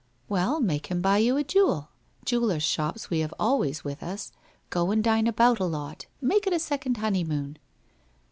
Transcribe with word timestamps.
''Well, 0.37 0.59
make 0.59 0.87
him 0.87 0.99
buy 0.99 1.19
you 1.19 1.37
a 1.37 1.43
jewel. 1.43 1.89
Jewellers' 2.25 2.63
shops 2.63 3.11
we 3.11 3.19
have 3.19 3.35
always 3.39 3.83
with 3.83 4.01
us. 4.01 4.31
Go 4.71 4.89
and 4.89 5.03
dine 5.03 5.27
about 5.27 5.59
a 5.59 5.65
lot. 5.65 6.07
Make 6.19 6.47
it 6.47 6.53
a 6.53 6.57
second 6.57 6.97
honeymoon.' 6.97 7.59